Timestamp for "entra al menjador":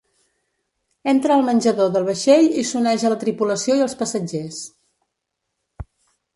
1.11-1.91